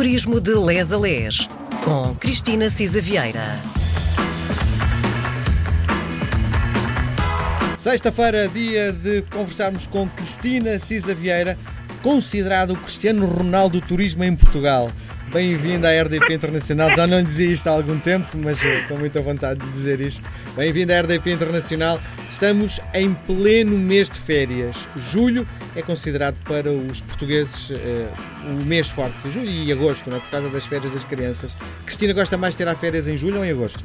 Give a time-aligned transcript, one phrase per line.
[0.00, 1.46] Turismo de Les a Les,
[1.84, 3.58] com Cristina Cisa Vieira.
[7.76, 11.58] Sexta-feira, dia de conversarmos com Cristina Cisa Vieira,
[12.02, 14.90] considerado o Cristiano Ronaldo do Turismo em Portugal.
[15.30, 16.90] Bem-vinda à RDP Internacional.
[16.96, 20.26] Já não dizia isto há algum tempo, mas estou muito à vontade de dizer isto.
[20.56, 22.00] Bem-vinda à RDP Internacional.
[22.30, 24.88] Estamos em pleno mês de férias.
[24.96, 27.74] Julho é considerado para os portugueses uh,
[28.44, 29.30] o mês forte.
[29.30, 30.20] Julho e agosto, não é?
[30.20, 31.56] por causa das férias das crianças.
[31.84, 33.82] Cristina gosta mais de tirar férias em julho ou em agosto?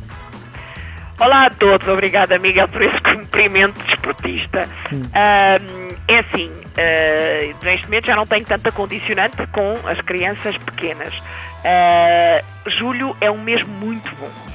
[1.20, 4.68] Olá a todos, obrigada Miguel por esse cumprimento desportista.
[4.92, 5.02] Hum.
[5.02, 11.14] Um, é assim, uh, neste momento já não tenho tanta condicionante com as crianças pequenas.
[11.18, 14.55] Uh, julho é um mês muito bom.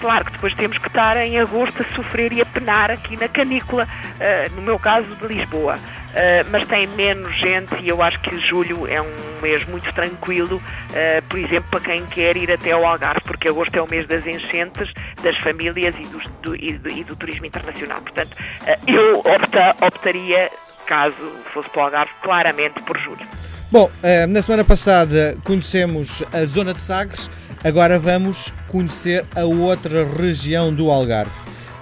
[0.00, 3.28] Claro que depois temos que estar em agosto a sofrer e a penar aqui na
[3.28, 5.76] canícula, uh, no meu caso de Lisboa.
[6.10, 10.56] Uh, mas tem menos gente e eu acho que julho é um mês muito tranquilo,
[10.56, 14.08] uh, por exemplo, para quem quer ir até ao Algarve, porque agosto é o mês
[14.08, 16.06] das enchentes, das famílias e
[16.42, 18.00] do, e do, e do turismo internacional.
[18.00, 20.50] Portanto, uh, eu opta, optaria,
[20.84, 21.14] caso
[21.54, 23.24] fosse para o Algarve, claramente por julho.
[23.70, 23.88] Bom,
[24.28, 27.30] na semana passada conhecemos a zona de Sagres,
[27.64, 31.32] agora vamos conhecer a outra região do Algarve.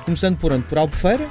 [0.05, 0.65] Começando por onde?
[0.65, 1.29] Por Albufeira?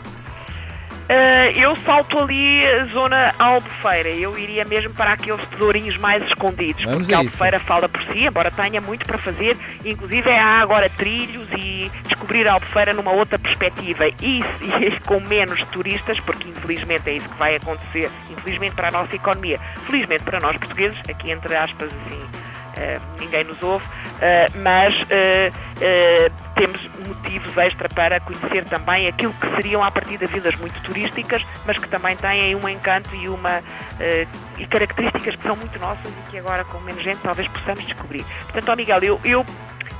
[1.08, 4.10] Uh, eu salto ali a zona Albufeira.
[4.10, 8.26] Eu iria mesmo para aqueles tesourinhos mais escondidos, Vamos porque a Albufeira fala por si,
[8.26, 9.56] embora tenha muito para fazer.
[9.86, 15.64] Inclusive há agora trilhos e descobrir a Albufeira numa outra perspectiva e, e com menos
[15.72, 18.12] turistas, porque infelizmente é isso que vai acontecer.
[18.30, 22.47] Infelizmente para a nossa economia, felizmente para nós portugueses, aqui entre aspas assim,
[23.20, 24.96] ninguém nos ouve, uh, mas
[26.56, 31.46] temos motivos extra para conhecer também aquilo que seriam a partir de vilas muito turísticas,
[31.66, 33.62] mas que também têm um encanto e uma
[34.58, 38.26] e características que são muito nossas e que agora com menos gente talvez possamos descobrir.
[38.44, 39.46] Portanto, ó Miguel, eu, eu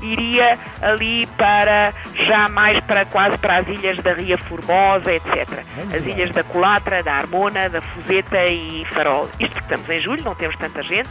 [0.02, 1.94] iria ali para
[2.26, 5.48] já mais para quase para as ilhas da Ria Formosa, etc.
[5.96, 9.30] As ilhas da Colatra, da Armona, da Fuseta e Farol.
[9.40, 11.10] Isto porque estamos em julho, não temos tanta gente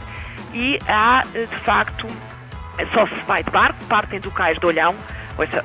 [0.53, 2.07] e há de facto
[2.93, 4.95] só se vai de barco, partem do cais de Olhão,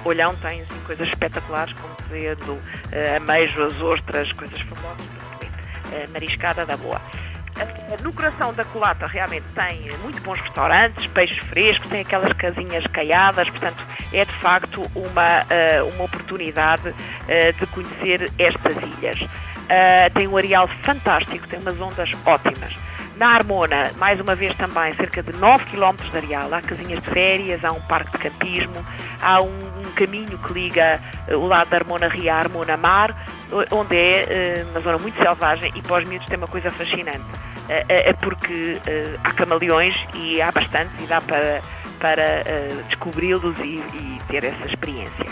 [0.05, 2.61] Olhão tem assim, coisas espetaculares, como cedo, uh,
[2.93, 7.01] eh, ameijo, as ostras, coisas famosas, uh, mariscada da boa.
[8.03, 13.49] No coração da Colata realmente tem muito bons restaurantes, peixes frescos, tem aquelas casinhas caiadas,
[13.51, 15.47] portanto é de facto uma,
[15.95, 16.95] uma oportunidade
[17.61, 19.19] de conhecer estas ilhas.
[20.15, 22.75] Tem um areal fantástico, tem umas ondas ótimas.
[23.23, 26.53] Na Armona, mais uma vez também, cerca de 9 km de areal.
[26.53, 28.85] Há casinhas de férias, há um parque de campismo,
[29.21, 33.15] há um, um caminho que liga uh, o lado da Armona Ria à Armona Mar,
[33.71, 37.23] onde é uh, uma zona muito selvagem e para os miúdos tem uma coisa fascinante.
[37.69, 38.77] É porque
[39.23, 41.61] há camaleões e há bastantes e dá para,
[42.01, 42.43] para
[42.89, 45.27] descobri-los e, e ter essa experiência.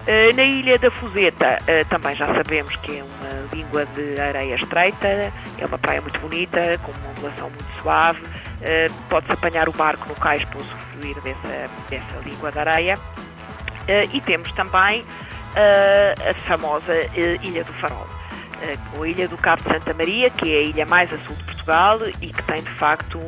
[0.00, 4.54] Uh, na Ilha da Fuseta, uh, também já sabemos que é uma língua de areia
[4.54, 9.72] estreita, é uma praia muito bonita, com uma ondulação muito suave, uh, pode-se apanhar o
[9.72, 12.98] barco no cais para usufruir dessa, dessa língua de areia.
[14.12, 15.04] e temos também
[16.28, 16.94] a famosa
[17.42, 18.06] Ilha do Farol,
[19.00, 21.44] a Ilha do Cabo de Santa Maria, que é a ilha mais a sul de
[21.44, 23.18] Portugal e que tem de facto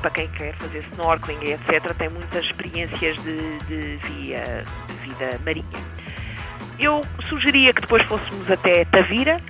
[0.00, 4.64] para quem quer fazer snorkeling, etc., tem muitas experiências de, de via
[5.06, 5.96] vida marinha.
[6.78, 9.40] Eu sugeria que depois fôssemos até Tavira,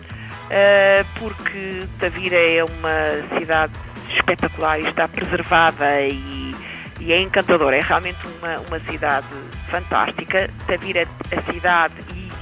[0.51, 3.73] eh, porque Tavira é uma cidade
[4.15, 6.55] espetacular e está preservada e,
[7.01, 7.77] e é encantadora.
[7.77, 9.27] É realmente uma, uma cidade
[9.69, 10.49] fantástica.
[10.67, 11.95] Tavira, a cidade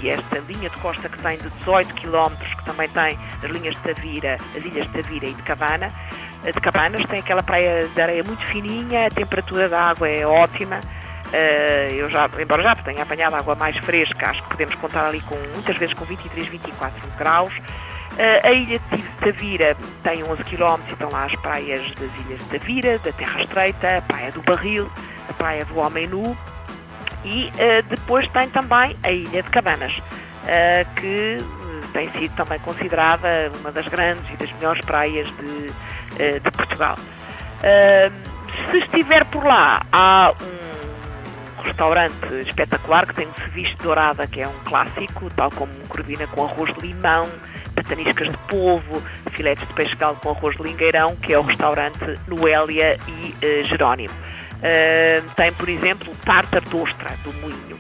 [0.03, 3.75] e esta linha de costa que tem de 18 km, que também tem as linhas
[3.75, 5.91] de Tavira, as ilhas de Tavira e de Cabana,
[6.45, 10.79] de Cabanas, tem aquela praia de areia muito fininha, a temperatura da água é ótima
[11.97, 15.37] eu já, embora já tenha apanhado água mais fresca, acho que podemos contar ali com,
[15.55, 17.53] muitas vezes com 23, 24 graus.
[18.15, 22.45] Uh, a ilha de Tavira tem 11 km estão lá as praias das ilhas de
[22.45, 24.89] Tavira, da Terra Estreita, a Praia do Barril,
[25.29, 26.37] a Praia do Homem Nu
[27.25, 30.01] e uh, depois tem também a Ilha de Cabanas,
[31.01, 31.39] que
[31.93, 36.97] tem sido também considerada uma das grandes e das melhores praias de, de Portugal.
[38.71, 40.54] se estiver por lá, há um
[41.75, 46.45] restaurante espetacular que tem um ceviche dourada, que é um clássico, tal como coordina com
[46.45, 47.29] arroz de limão,
[47.75, 52.17] pataniscas de polvo, filetes de peixe galo com arroz de lingueirão, que é o restaurante
[52.29, 54.15] Noélia e uh, Jerónimo.
[54.15, 57.77] Uh, tem, por exemplo, tartar de ostra do moinho.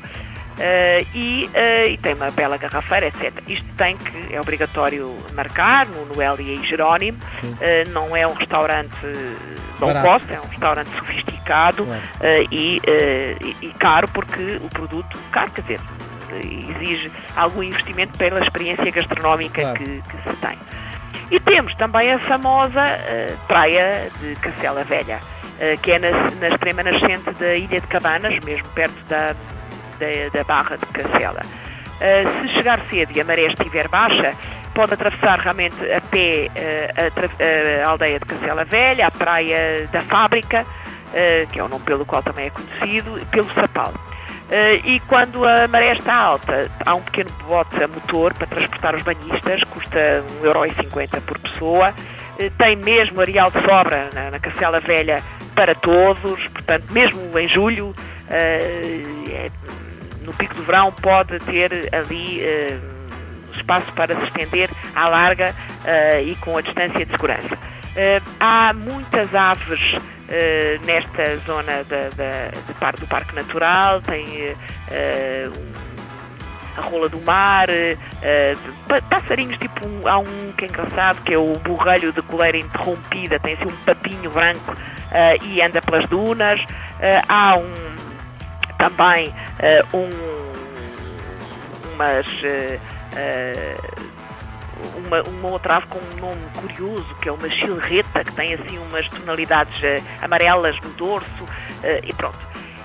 [0.55, 3.33] Uh, e, uh, e, tem uma bela garrafeira, etc.
[3.49, 8.35] Isto tem que, é obrigatório marcar no, no Elia e Jerónimo, uh, não é um
[8.35, 8.95] restaurante
[9.81, 11.85] low cost, é um restaurante sofisticado
[12.53, 15.81] e, e, e, caro porque o produto, caro quer dizer,
[16.77, 19.79] exige algum investimento pela experiência gastronómica claro.
[19.79, 20.59] que, que, se tem.
[21.33, 22.83] E temos também a famosa
[23.49, 25.19] praia de Cacela Velha,
[25.83, 26.11] que é na,
[26.41, 29.35] na extrema nascente da Ilha de Cabanas, mesmo perto da
[30.05, 31.41] da, da Barra de Cacela.
[31.95, 34.35] Uh, se chegar cedo e a maré estiver baixa,
[34.75, 40.01] pode atravessar realmente a pé uh, a, a, aldeia de Cacela Velha, a praia da
[40.01, 43.95] Fábrica, uh, que é o nome pelo qual também é conhecido, pelo Sapal.
[44.85, 49.03] e quando a maré está alta, há um pequeno bote a motor para transportar os
[49.03, 51.95] banhistas, custa 1,50€ por pessoa.
[52.59, 55.23] tem mesmo areal de sobra na, na Cacela Velha
[55.55, 57.95] para todos, portanto, mesmo em julho,
[58.29, 59.49] é
[60.25, 66.21] no pico do verão pode ter ali uh, espaço para se estender à larga uh,
[66.23, 67.55] e com a distância de segurança.
[67.55, 69.95] Uh, há muitas aves
[70.85, 74.57] nesta zona da, da, do Parque Natural, tem
[76.77, 77.69] a rola do mar,
[79.11, 83.39] passarinhos tipo um, há um que é engraçado que é o borrelho de coleira interrompida,
[83.39, 84.75] tem assim um papinho branco
[85.43, 86.59] e anda pelas dunas.
[87.29, 87.95] há um
[88.79, 90.09] também uh, um,
[91.95, 92.81] umas, uh,
[95.07, 98.79] uma, uma outra ave com um nome curioso, que é uma chilreta, que tem assim
[98.79, 99.75] umas tonalidades
[100.21, 101.45] amarelas no dorso,
[102.03, 102.39] e pronto.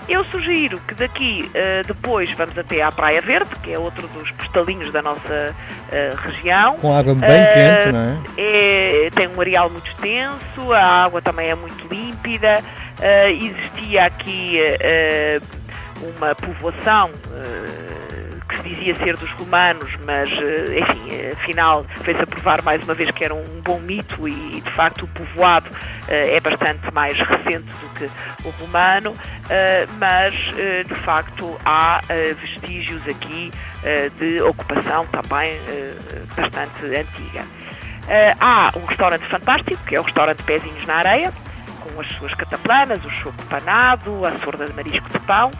[0.07, 1.49] Eu sugiro que daqui
[1.85, 5.55] depois vamos até à Praia Verde, que é outro dos postalinhos da nossa
[6.23, 6.77] região.
[6.77, 9.05] Com água bem quente, não é?
[9.05, 9.09] é?
[9.11, 12.63] Tem um areal muito extenso, a água também é muito límpida.
[13.39, 14.57] existia aqui
[16.01, 22.61] uma povoação uh, que se dizia ser dos romanos, mas, uh, enfim, afinal fez-se provar
[22.63, 25.69] mais uma vez que era um bom mito e, de facto, o povoado
[26.07, 28.09] é bastante mais recente do que
[28.43, 29.15] o romano,
[29.99, 30.33] mas,
[30.87, 32.01] de facto, há
[32.41, 33.51] vestígios aqui
[34.17, 35.55] de ocupação também
[36.35, 37.45] bastante antiga.
[38.39, 41.31] há um restaurante fantástico, que é o restaurante Pezinhos na Areia,
[41.79, 45.51] com as suas cataplanas, o choco panado, a sorda de marisco de pão,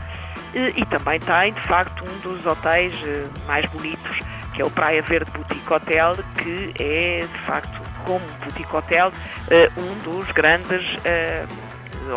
[0.53, 4.19] e, também tem, de facto, um dos hotéis eh, mais bonitos,
[4.53, 9.11] que é o Praia Verde Boutique Hotel, que é, de facto, como Boutique Hotel,
[9.51, 11.45] eh, um dos grandes eh,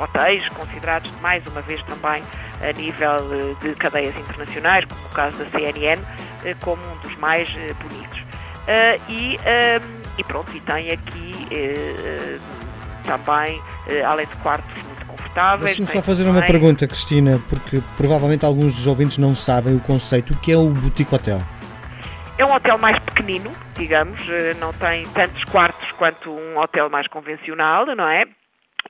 [0.02, 2.23] hotéis considerados, mais uma vez, também
[2.62, 6.02] a nível de cadeias internacionais, como o caso da CNN,
[6.61, 7.50] como um dos mais
[7.82, 8.23] bonitos.
[9.08, 9.38] E,
[10.17, 11.49] e pronto, e tem aqui
[13.05, 13.61] também,
[14.06, 14.92] além de quartos
[15.32, 15.76] confortáveis.
[15.76, 20.32] Deixa-me só fazer uma pergunta, Cristina, porque provavelmente alguns dos ouvintes não sabem o conceito.
[20.32, 21.40] O que é o Boutique Hotel?
[22.38, 27.06] É um hotel mais pequenino, digamos, eh, não tem tantos quartos quanto um hotel mais
[27.06, 28.25] convencional, não é?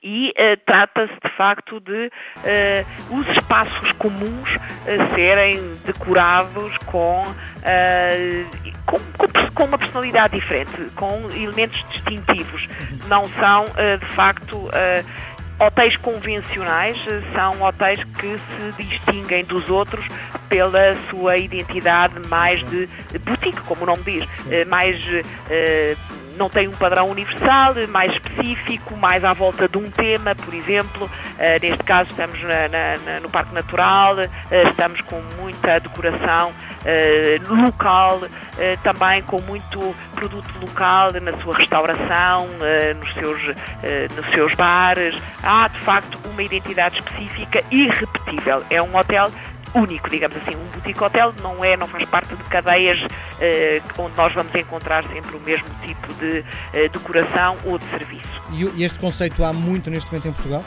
[0.03, 7.23] e uh, trata-se de facto de uh, os espaços comuns uh, serem decorados com,
[8.85, 12.69] com, com, com, uma personalidade diferente, com elementos distintivos.
[13.07, 13.65] Não são
[14.01, 14.69] de facto
[15.65, 20.05] Hotéis convencionais eh, são hotéis que se distinguem dos outros
[20.49, 22.89] pela sua identidade mais de
[23.21, 25.01] boutique, como o nome diz, eh, mais
[25.49, 25.95] eh,
[26.37, 31.07] não tem um padrão universal, mais específico, mais à volta de um tema, por exemplo.
[31.07, 37.55] Uh, neste caso estamos na, na, no Parque Natural, uh, estamos com muita decoração uh,
[37.65, 38.23] local,
[38.83, 42.49] também com muito produto local na sua restauração,
[42.99, 43.57] nos, seus,
[44.15, 45.15] nos seus bares.
[45.43, 48.63] Há, de facto, uma identidade específica irrepetível.
[48.69, 49.31] É um hotel
[49.75, 50.57] único, digamos assim.
[50.57, 53.01] Um boutique hotel não é, não faz parte de cadeias
[53.41, 58.43] eh, onde nós vamos encontrar sempre o mesmo tipo de eh, decoração ou de serviço.
[58.53, 60.65] E este conceito há muito neste momento em Portugal?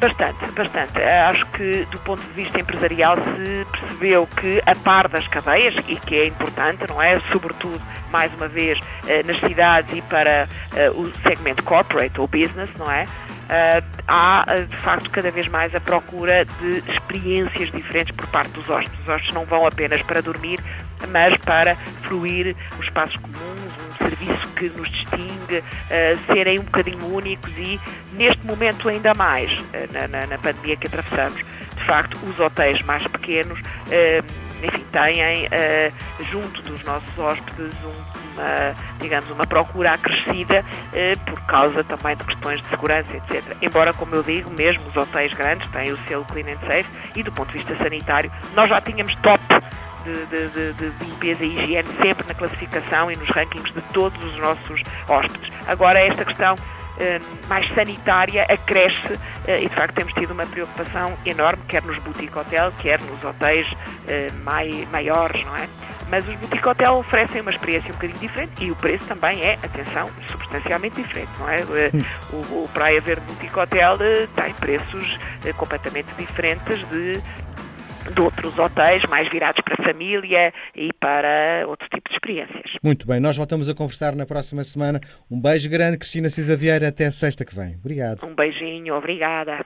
[0.00, 0.98] Bastante, bastante.
[0.98, 5.74] Eh, acho que do ponto de vista empresarial se percebeu que a par das cadeias,
[5.86, 7.20] e que é importante, não é?
[7.30, 8.78] Sobretudo, mais uma vez,
[9.26, 10.48] nas cidades e para
[10.94, 13.06] o segmento corporate ou business, não é?
[13.48, 18.50] Uh, há, ah, de facto, cada vez mais a procura de experiências diferentes por parte
[18.52, 19.00] dos hóspedes.
[19.00, 20.60] Os hóspedes não vão apenas para dormir,
[21.08, 27.14] mas para fruir os espaços comuns, um serviço que nos distingue, uh, serem um bocadinho
[27.14, 27.80] únicos e,
[28.12, 32.82] neste momento ainda mais, uh, na, na, na, pandemia que atravessamos, de facto, os hotéis
[32.82, 33.60] mais pequenos,
[34.88, 35.20] têm
[36.30, 42.24] junto dos nossos hóspedes um uma, digamos, uma procura acrescida eh, por causa também de
[42.24, 43.44] questões de segurança, etc.
[43.60, 47.22] Embora, como eu digo, mesmo os hotéis grandes têm o selo Clean and Safe e
[47.22, 49.42] do ponto de vista sanitário, nós já tínhamos top
[50.04, 54.22] de, de, de, de, limpeza e higiene sempre na classificação e nos rankings de todos
[54.24, 55.48] os nossos hóspedes.
[55.66, 56.54] Agora, esta questão
[57.48, 62.36] mais sanitária acresce eh, e de facto temos tido uma preocupação enorme, quer nos boutique
[62.36, 63.66] hotel, quer nos hotéis
[64.06, 64.28] eh,
[64.90, 65.68] maiores, não é?
[66.10, 69.58] Mas os boutique hotel oferecem uma experiência um bocadinho diferente e o preço também é,
[69.62, 71.60] atenção, substancialmente diferente, não é?
[72.32, 73.98] O, o Praia Verde Boutique Hotel
[74.34, 75.18] tem preços
[75.58, 77.20] completamente diferentes de
[78.08, 82.72] de outros hotéis mais virados para a família e para outro tipo de experiências.
[82.82, 85.00] Muito bem, nós voltamos a conversar na próxima semana.
[85.30, 87.76] Um beijo grande, Cristina Cisa Vieira, até sexta que vem.
[87.76, 88.24] Obrigado.
[88.24, 89.64] Um beijinho, obrigada.